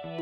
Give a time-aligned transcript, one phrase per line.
[0.00, 0.14] Hello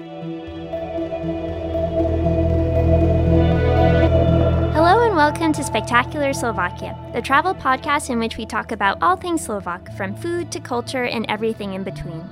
[5.04, 9.44] and welcome to Spectacular Slovakia, the travel podcast in which we talk about all things
[9.44, 12.24] Slovak, from food to culture and everything in between.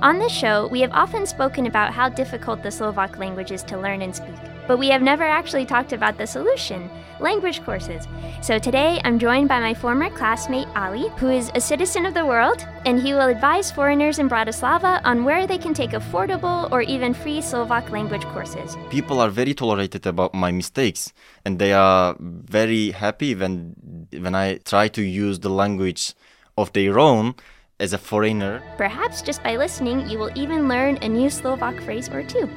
[0.00, 3.76] On this show, we have often spoken about how difficult the Slovak language is to
[3.76, 6.90] learn and speak, but we have never actually talked about the solution
[7.20, 8.06] language courses.
[8.42, 12.26] So today I'm joined by my former classmate Ali, who is a citizen of the
[12.26, 16.82] world, and he will advise foreigners in Bratislava on where they can take affordable or
[16.82, 18.76] even free Slovak language courses.
[18.90, 21.12] People are very tolerated about my mistakes
[21.44, 23.74] and they are very happy when
[24.12, 26.14] when I try to use the language
[26.56, 27.34] of their own
[27.80, 28.62] as a foreigner.
[28.76, 32.48] Perhaps just by listening, you will even learn a new Slovak phrase or two.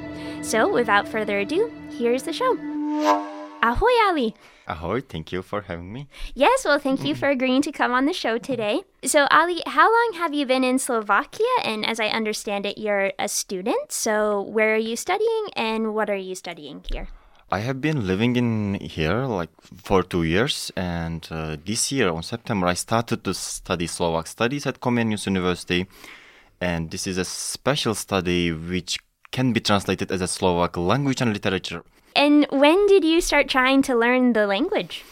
[0.42, 2.58] So, without further ado, here's the show.
[3.62, 4.36] Ahoy, Ali!
[4.68, 6.08] Ahoy, thank you for having me.
[6.34, 8.84] Yes, well, thank you for agreeing to come on the show today.
[9.04, 11.50] So, Ali, how long have you been in Slovakia?
[11.64, 13.92] And as I understand it, you're a student.
[13.92, 17.10] So, where are you studying and what are you studying here?
[17.52, 22.22] I have been living in here like for two years, and uh, this year on
[22.22, 25.88] September I started to study Slovak studies at Comenius University,
[26.62, 29.00] and this is a special study which
[29.32, 31.84] can be translated as a Slovak language and literature.
[32.16, 35.04] And when did you start trying to learn the language?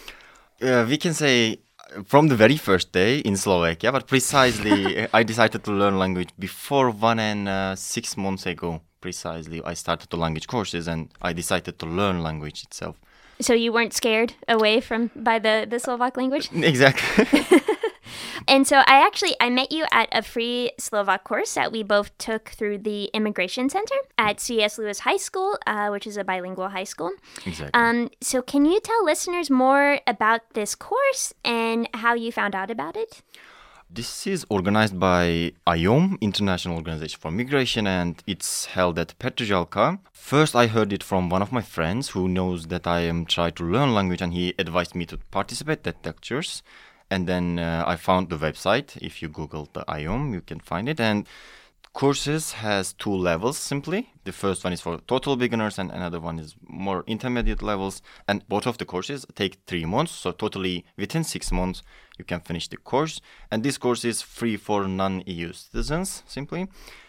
[0.62, 1.58] Uh, we can say
[2.06, 6.92] from the very first day in Slovakia, but precisely I decided to learn language before
[6.92, 8.82] one and uh, six months ago.
[9.02, 12.96] Precisely, I started the language courses and I decided to learn language itself.
[13.40, 16.50] So you weren't scared away from by the the Slovak language?
[16.54, 17.26] Exactly.
[18.48, 22.18] And so I actually I met you at a free Slovak course that we both
[22.18, 24.78] took through the Immigration Center at C.S.
[24.78, 27.12] Lewis High School, uh, which is a bilingual high school.
[27.46, 27.72] exactly.
[27.74, 32.72] Um, so can you tell listeners more about this course and how you found out
[32.72, 33.22] about it?
[33.90, 40.00] This is organized by IOM, International Organization for Migration, and it's held at Petržalka.
[40.12, 43.54] First, I heard it from one of my friends who knows that I am trying
[43.54, 46.64] to learn language, and he advised me to participate at lectures.
[47.10, 48.98] And then uh, I found the website.
[49.02, 51.00] If you Google the IOM, you can find it.
[51.00, 51.26] And
[51.98, 54.14] courses has two levels simply.
[54.24, 58.04] The first one is for total beginners, and another one is more intermediate levels.
[58.28, 61.82] And both of the courses take three months, so totally within six months
[62.20, 63.20] you can finish the course.
[63.50, 66.68] And this course is free for non-EU citizens simply,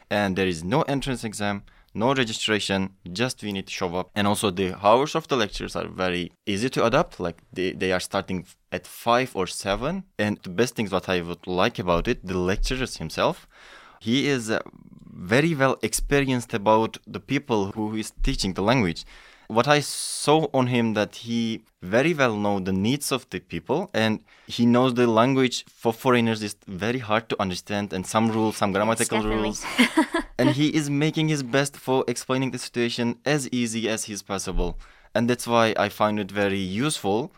[0.09, 1.65] and there is no entrance exam.
[1.93, 4.11] No registration, just we need to show up.
[4.15, 7.21] And also the hours of the lectures are very easy to adapt.
[7.21, 10.05] Like they, they are starting at five or seven.
[10.19, 13.49] And the best things what I would like about it, the lecturers himself,
[14.01, 14.61] he is uh,
[15.19, 19.05] very well experienced about the people who is teaching the language.
[19.49, 23.89] What i saw on him that he very well know the needs of the people
[23.95, 28.59] and he knows the language for foreigners is very hard to understand and some rules
[28.59, 29.65] some grammatical rules.
[30.41, 34.79] And he is making his best for explaining the situation as easy as is possible.
[35.15, 37.33] And that's why i find it very useful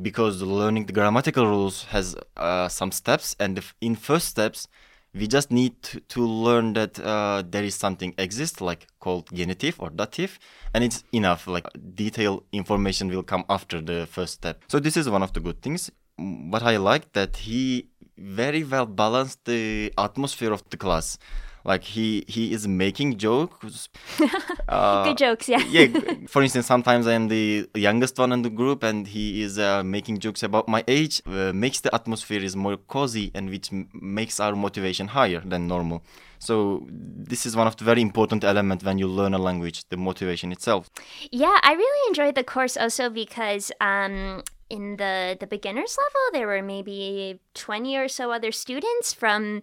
[0.00, 4.68] because learning the grammatical rules has uh, some steps and in first steps
[5.14, 9.76] we just need to, to learn that uh, there is something exists like called genitive
[9.78, 10.38] or dative
[10.74, 14.62] and it's enough like detailed information will come after the first step.
[14.68, 15.90] So this is one of the good things.
[16.16, 21.18] What i like that he very well balanced the atmosphere of the class
[21.64, 23.88] like he he is making jokes.
[24.68, 25.62] Uh, Good jokes, yeah.
[25.68, 25.86] yeah
[26.28, 29.82] for instance sometimes i am the youngest one in the group and he is uh,
[29.82, 33.88] making jokes about my age uh, makes the atmosphere is more cozy and which m-
[33.92, 36.02] makes our motivation higher than normal.
[36.38, 39.96] So this is one of the very important element when you learn a language the
[39.96, 40.88] motivation itself.
[41.30, 46.46] Yeah, I really enjoyed the course also because um, in the the beginners level there
[46.46, 49.62] were maybe 20 or so other students from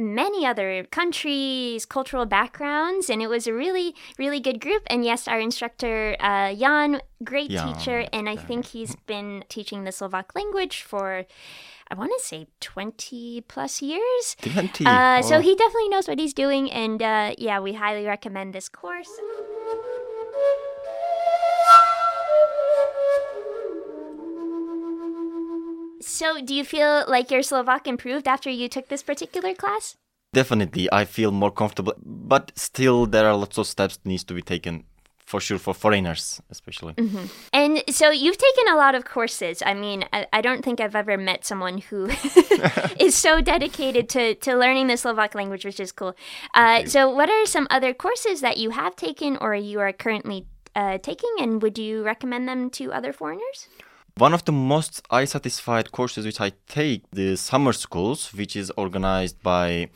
[0.00, 4.82] many other countries, cultural backgrounds, and it was a really, really good group.
[4.88, 9.84] And yes, our instructor, uh, Jan, great Jan, teacher, and I think he's been teaching
[9.84, 11.26] the Slovak language for,
[11.90, 14.36] I want to say, 20 plus years.
[14.40, 15.40] 20 Uh, So oh.
[15.40, 19.10] he definitely knows what he's doing, and uh, yeah, we highly recommend this course.
[26.10, 29.96] So, do you feel like your Slovak improved after you took this particular class?
[30.32, 34.42] definitely i feel more comfortable but still there are lots of steps needs to be
[34.42, 34.84] taken
[35.18, 36.94] for sure for foreigners especially
[37.52, 39.62] And so you've taken a lot of courses.
[39.62, 42.10] I mean, I, I don't think I've ever met someone who
[42.98, 46.14] is so dedicated to, to learning the Slovak language, which is cool.
[46.54, 50.46] Uh, so, what are some other courses that you have taken or you are currently
[50.74, 53.70] uh, taking, and would you recommend them to other foreigners?
[54.20, 58.70] One of the most eye satisfied courses which I take the summer schools, which is
[58.76, 59.88] organized by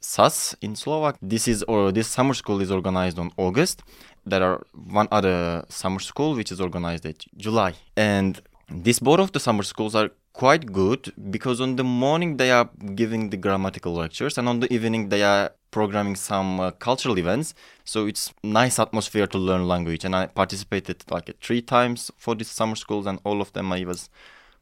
[0.00, 1.18] SAS in Slovak.
[1.20, 3.82] This is or this summer school is organized on August.
[4.24, 7.74] There are one other summer school which is organized at July.
[7.98, 8.40] And
[8.70, 12.68] this both of the summer schools are quite good because on the morning they are
[12.94, 17.54] giving the grammatical lectures and on the evening they are programming some uh, cultural events
[17.84, 22.50] so it's nice atmosphere to learn language and i participated like three times for these
[22.50, 24.08] summer schools and all of them i was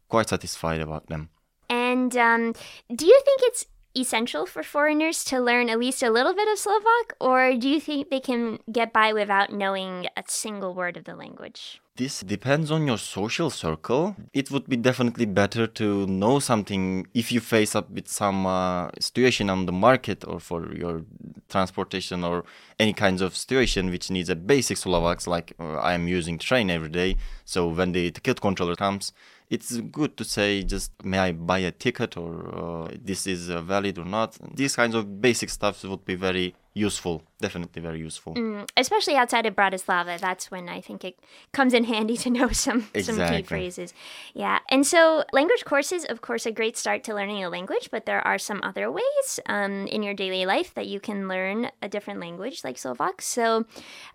[0.08, 1.28] quite satisfied about them
[1.68, 2.54] and um,
[2.94, 3.66] do you think it's
[3.96, 7.80] essential for foreigners to learn at least a little bit of Slovak, or do you
[7.80, 11.80] think they can get by without knowing a single word of the language?
[11.98, 14.14] This depends on your social circle.
[14.32, 18.90] It would be definitely better to know something if you face up with some uh,
[19.00, 21.02] situation on the market or for your
[21.48, 22.44] transportation or
[22.78, 26.70] any kinds of situation which needs a basic Slovaks, like uh, I am using train
[26.70, 27.16] every day.
[27.44, 29.12] So when the ticket controller comes,
[29.50, 33.60] it's good to say just may I buy a ticket or uh, this is uh,
[33.60, 34.38] valid or not.
[34.54, 38.34] These kinds of basic stuff would be very useful definitely very useful.
[38.34, 41.18] Mm, especially outside of bratislava that's when i think it
[41.52, 43.02] comes in handy to know some exactly.
[43.02, 43.94] some key phrases.
[44.34, 48.06] Yeah and so language courses of course a great start to learning a language but
[48.06, 51.88] there are some other ways um, in your daily life that you can learn a
[51.88, 53.22] different language like slovak.
[53.22, 53.66] So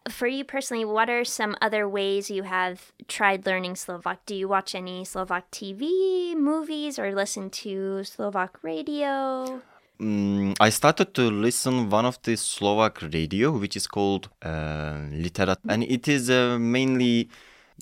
[0.10, 4.26] for you personally what are some other ways you have tried learning slovak?
[4.26, 9.62] Do you watch any slovak tv movies or listen to slovak radio
[10.04, 15.60] Mm, I started to listen one of the Slovak radio, which is called uh, Literat,
[15.70, 17.30] and it is uh, mainly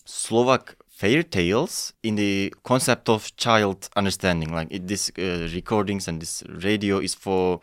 [0.05, 4.53] Slovak fairy tales in the concept of child understanding.
[4.53, 7.61] Like it, this uh, recordings and this radio is for,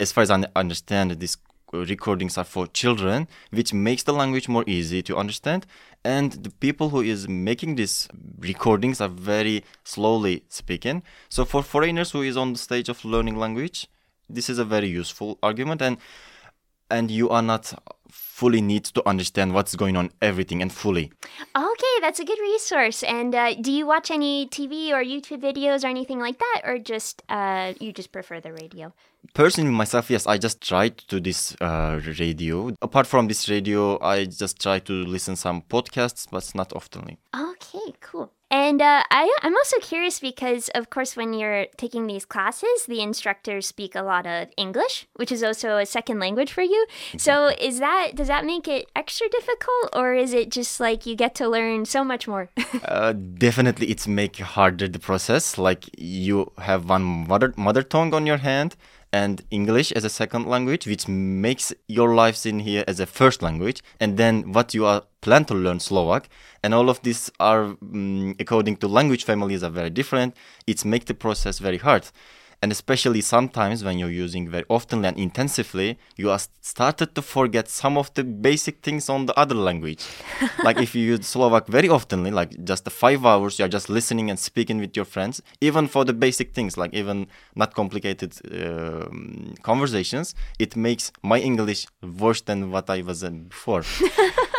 [0.00, 1.36] as far as I understand, these
[1.72, 5.66] recordings are for children, which makes the language more easy to understand.
[6.04, 8.08] And the people who is making these
[8.40, 11.04] recordings are very slowly speaking.
[11.28, 13.86] So for foreigners who is on the stage of learning language,
[14.34, 15.98] this is a very useful argument and
[16.90, 17.72] and you are not
[18.10, 21.12] fully need to understand what's going on everything and fully.
[21.56, 23.02] Okay that's a good resource.
[23.02, 26.62] And uh, do you watch any tv or youtube videos or anything like that?
[26.64, 28.92] Or just uh, you just prefer the radio?
[29.34, 32.72] Personally myself yes i just tried to this uh, radio.
[32.82, 37.18] Apart from this radio i just try to listen some podcasts but not oftenly.
[37.34, 42.24] Okay cool and uh, I, I'm also curious because, of course, when you're taking these
[42.24, 46.62] classes, the instructors speak a lot of English, which is also a second language for
[46.62, 46.86] you.
[47.16, 51.14] So, is that does that make it extra difficult, or is it just like you
[51.14, 52.50] get to learn so much more?
[52.84, 55.56] uh, definitely, it's make harder the process.
[55.56, 58.74] Like you have one mother mother tongue on your hand,
[59.12, 63.42] and English as a second language, which makes your lives in here as a first
[63.42, 66.28] language, and then what you are plan to learn Slovak,
[66.62, 70.34] and all of these are, um, according to language families, are very different.
[70.66, 72.06] It's make the process very hard
[72.62, 77.68] and especially sometimes when you're using very often and intensively you are started to forget
[77.68, 80.04] some of the basic things on the other language.
[80.64, 84.30] Like if you use slovak very oftenly like just the five hours you're just listening
[84.30, 89.08] and speaking with your friends even for the basic things like even not complicated uh,
[89.62, 93.82] conversations it makes my english worse than what i was in before.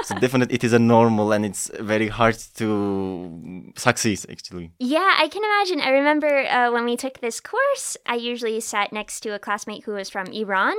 [0.03, 4.71] So definitely it is a normal and it's very hard to succeed actually.
[4.79, 5.79] Yeah i can imagine.
[5.79, 9.83] I remember uh, when we took this course i usually sat next to a classmate
[9.83, 10.75] who was from iran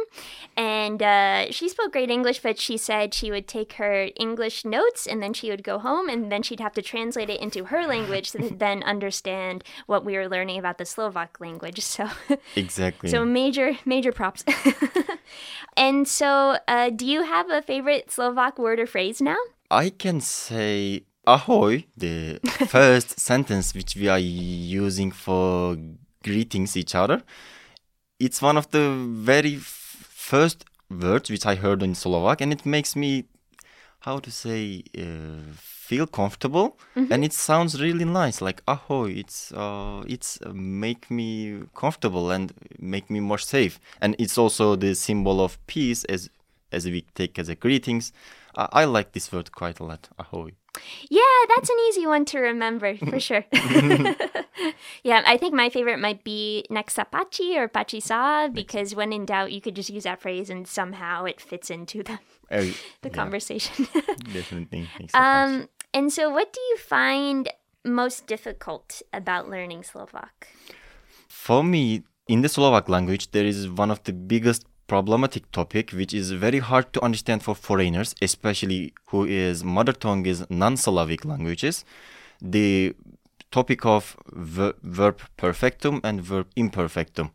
[0.57, 5.07] and uh, she spoke great english but she said she would take her english notes
[5.07, 7.87] and then she would go home and then she'd have to translate it into her
[7.87, 12.09] language to then understand what we were learning about the slovak language so.
[12.57, 13.09] Exactly.
[13.09, 14.45] So major major props.
[15.77, 19.37] And so uh, do you have a favorite slovak word or phrase now?
[19.71, 25.77] I can say ahoy, the first sentence which we are using for
[26.23, 27.23] greetings each other.
[28.19, 32.95] It's one of the very first words which I heard in Slovak, and it makes
[32.95, 33.25] me,
[34.01, 35.53] how to say, uh,
[35.93, 37.13] feel comfortable, mm-hmm.
[37.13, 38.41] and it sounds really nice.
[38.41, 44.17] Like ahoy, it's uh, it's uh, make me comfortable and make me more safe, and
[44.19, 46.31] it's also the symbol of peace as
[46.71, 48.13] as we take as a greetings.
[48.55, 50.09] Uh, I like this word quite a lot.
[50.19, 50.53] Ahoy.
[51.11, 53.45] Yeah, that's an easy one to remember for sure.
[55.03, 59.13] yeah, I think my favorite might be Nech sa páči or Páči sa because when
[59.13, 62.19] in doubt, you could just use that phrase and somehow it fits into the,
[62.51, 63.15] oh, the yeah.
[63.15, 63.87] conversation.
[64.33, 64.89] Definitely.
[65.13, 67.51] Um, and so, what do you find
[67.85, 70.49] most difficult about learning Slovak?
[71.29, 76.13] For me, in the Slovak language, there is one of the biggest problematic topic which
[76.13, 81.85] is very hard to understand for foreigners especially who is mother tongue is non-slavic languages
[82.41, 82.95] the
[83.51, 87.31] topic of ver- verb perfectum and verb imperfectum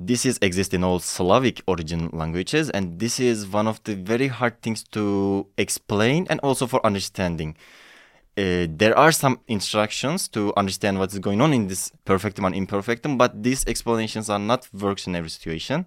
[0.00, 4.28] this is exist in all Slavic origin languages, and this is one of the very
[4.28, 7.56] hard things to explain and also for understanding.
[8.38, 13.18] Uh, there are some instructions to understand what's going on in this perfectum and imperfectum,
[13.18, 15.84] but these explanations are not works in every situation,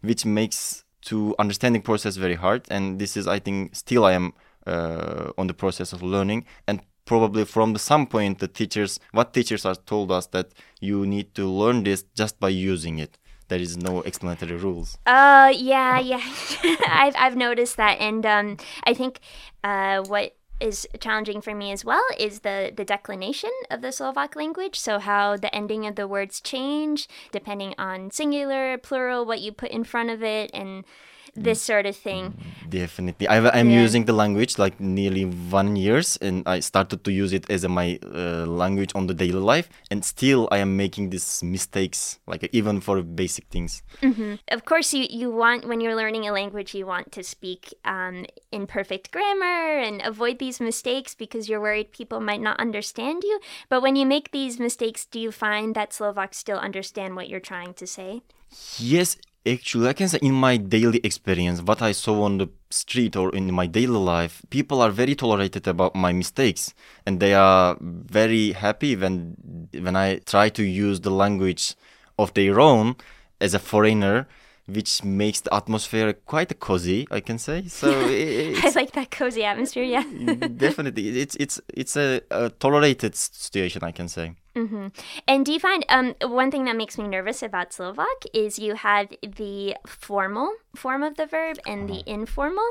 [0.00, 2.66] which makes to understanding process very hard.
[2.68, 4.32] And this is, I think, still I am
[4.66, 6.46] uh, on the process of learning.
[6.66, 10.48] And probably from the some point the teachers what teachers are told us that
[10.80, 13.18] you need to learn this just by using it.
[13.48, 14.96] There is no explanatory rules.
[15.04, 16.22] Uh, yeah, yeah.
[16.88, 19.20] I've I've noticed that, and um, I think
[19.62, 24.36] uh, what is challenging for me as well is the the declination of the Slovak
[24.36, 24.78] language.
[24.78, 29.70] So how the ending of the words change depending on singular, plural, what you put
[29.70, 30.84] in front of it, and
[31.36, 32.34] this sort of thing.
[32.68, 33.82] definitely I, i'm Yeah.
[33.84, 37.68] using the language like nearly one years and i started to use it as a,
[37.68, 42.48] my uh, language on the daily life and still i am making these mistakes like
[42.52, 43.82] even for basic things
[44.48, 48.26] Of course, you, you want, when you're learning a language, you want to speak um,
[48.52, 53.40] in perfect grammar and avoid these mistakes because you're worried people might not understand you.
[53.68, 57.40] But when you make these mistakes, do you find that Slovaks still understand what you're
[57.52, 58.22] trying to say?
[58.78, 63.16] Yes, actually, I can say in my daily experience, what I saw on the street
[63.16, 66.74] or in my daily life, people are very tolerated about my mistakes,
[67.06, 71.74] and they are very happy when when I try to use the language
[72.18, 72.96] of their own
[73.40, 74.26] as a foreigner,
[74.66, 77.66] which makes the atmosphere quite cozy, I can say.
[77.68, 80.04] So i- like that cozy atmosphere, yeah.
[80.56, 84.34] definitely it's it's it's a, a tolerated situation, I can say.
[85.26, 88.74] And do you find um, one thing that makes me nervous about Slovak is you
[88.74, 92.68] have the formal form of the verb and the informal,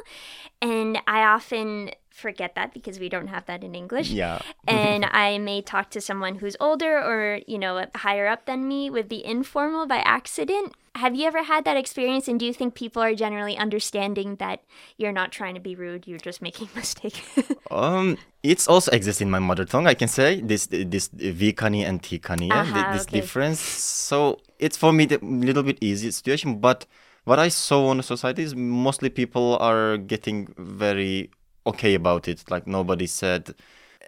[0.61, 4.11] and I often forget that because we don't have that in English.
[4.11, 4.39] Yeah.
[4.67, 8.89] and I may talk to someone who's older or you know higher up than me
[8.89, 10.73] with the informal by accident.
[10.95, 12.27] Have you ever had that experience?
[12.27, 14.61] And do you think people are generally understanding that
[14.95, 17.23] you're not trying to be rude, you're just making a mistake?
[17.71, 19.87] Um, it's also exists in my mother tongue.
[19.87, 23.19] I can say this this vikani and tikani, yeah, Aha, this okay.
[23.19, 23.59] difference.
[23.59, 26.59] So it's for me a little bit easy situation.
[26.59, 26.85] But
[27.23, 31.31] what I saw on society is mostly people are getting very
[31.65, 32.49] okay about it.
[32.49, 33.55] Like nobody said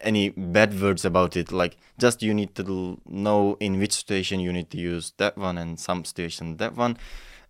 [0.01, 1.51] any bad words about it.
[1.51, 5.57] Like just you need to know in which situation you need to use that one
[5.57, 6.97] and some situation that one.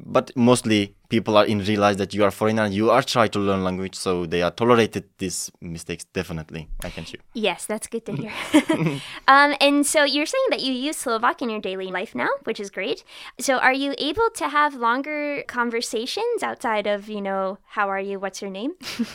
[0.04, 3.64] But mostly people are in realize that you are foreigner you are trying to learn
[3.64, 6.68] language, so they are tolerated these mistakes definitely.
[6.84, 7.20] I can see.
[7.34, 8.32] Yes, that's good to hear.
[9.28, 12.60] um, and so you're saying that you use Slovak in your daily life now, which
[12.60, 13.04] is great.
[13.40, 18.20] So are you able to have longer conversations outside of, you know, how are you,
[18.20, 18.74] what's your name?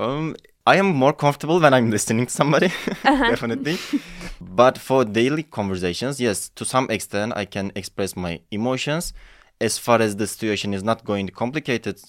[0.00, 0.34] Um,
[0.66, 2.72] I am more comfortable when I'm listening to somebody,
[3.02, 3.76] definitely.
[4.40, 9.12] But for daily conversations, yes, to some extent, I can express my emotions.
[9.60, 12.00] As far as the situation is not going to complicated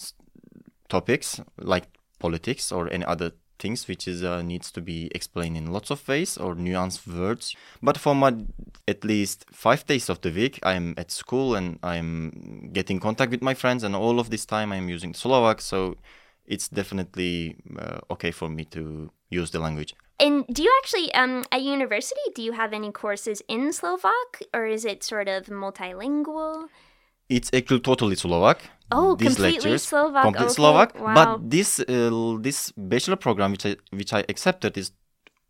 [0.89, 1.85] topics like
[2.19, 3.31] politics or any other
[3.61, 7.55] things which is uh, needs to be explained in lots of ways or nuanced words.
[7.81, 8.35] But for my
[8.87, 13.41] at least five days of the week, I'm at school and I'm getting contact with
[13.41, 15.61] my friends, and all of this time I'm using Slovak.
[15.61, 15.97] So
[16.45, 19.93] it's definitely uh, okay for me to use the language.
[20.19, 24.67] And do you actually, um, at university, do you have any courses in Slovak or
[24.67, 26.69] is it sort of multilingual?
[27.31, 28.59] It's actually totally Slovak.
[28.91, 30.87] Oh, these completely lectures, Slovak, Complete okay, Slovak.
[30.99, 31.15] wow.
[31.15, 34.91] But this uh, this bachelor program which I which I accepted is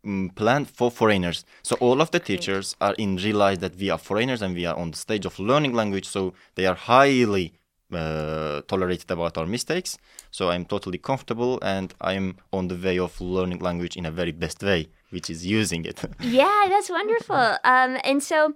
[0.06, 1.44] mm, planned for foreigners.
[1.66, 4.78] So all of the teachers are in realize that we are foreigners and we are
[4.78, 6.06] on the stage of learning language.
[6.06, 7.58] So they are highly
[7.94, 9.98] uh, tolerated about our mistakes.
[10.30, 14.32] So I'm totally comfortable and I'm on the way of learning language in a very
[14.32, 16.02] best way, which is using it.
[16.20, 17.58] Yeah, that's wonderful.
[17.64, 18.54] Um, and so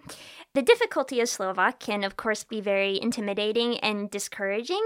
[0.57, 4.81] the difficulty of Slovak can, of course, be very intimidating and discouraging.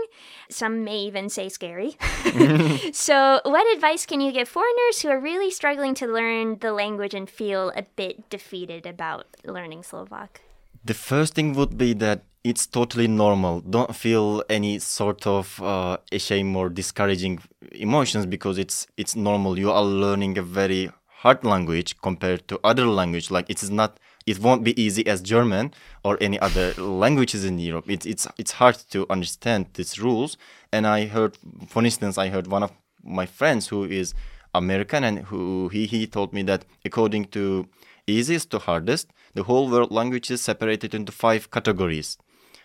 [0.50, 1.94] Some may even say scary.
[2.92, 7.14] so, what advice can you give foreigners who are really struggling to learn the language
[7.14, 10.42] and feel a bit defeated about learning Slovak?
[10.82, 13.60] The first thing would be that it's totally normal.
[13.60, 17.40] Don't feel any sort of uh, shame or discouraging
[17.72, 19.58] emotions because it's it's normal.
[19.58, 23.30] You are learning a very hard language compared to other language.
[23.30, 23.98] Like it is not.
[24.26, 25.72] It won't be easy as German
[26.04, 27.90] or any other languages in Europe.
[27.90, 30.36] It's it's it's hard to understand these rules.
[30.72, 31.36] And I heard,
[31.68, 34.14] for instance, I heard one of my friends who is
[34.54, 37.68] American and who he he told me that according to
[38.06, 42.16] easiest to hardest, the whole world language is separated into five categories.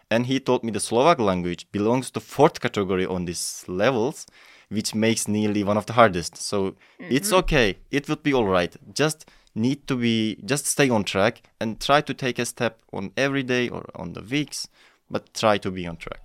[0.10, 4.28] And he told me the Slovak language belongs to fourth category on these levels,
[4.70, 6.38] which makes nearly one of the hardest.
[6.38, 7.78] So it's okay.
[7.92, 8.76] It would be all right.
[8.94, 13.12] Just need to be just stay on track and try to take a step on
[13.16, 14.68] every day or on the weeks
[15.10, 16.22] but try to be on track.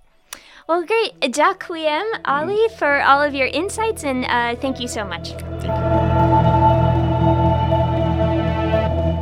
[0.67, 1.19] Well, great.
[1.19, 5.33] Ďakujem, Ali, for all of your insights, and uh, thank you so much.
[5.59, 6.10] Thank you.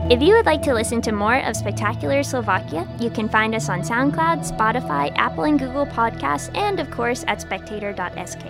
[0.10, 3.70] If you would like to listen to more of Spectacular Slovakia, you can find us
[3.70, 8.42] on SoundCloud, Spotify, Apple and Google Podcasts, and of course at spectator.sk.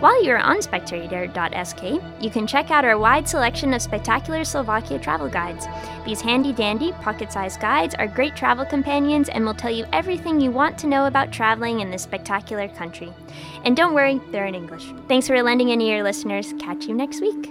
[0.00, 1.82] While you're on spectator.sk,
[2.20, 5.66] you can check out our wide selection of Spectacular Slovakia travel guides.
[6.04, 10.42] These handy dandy, pocket sized guides are great travel companions and will tell you everything
[10.42, 13.10] you want to know about traveling in this spectacular country.
[13.64, 14.92] And don't worry, they're in English.
[15.08, 16.52] Thanks for lending an ear, listeners.
[16.58, 17.48] Catch you next week.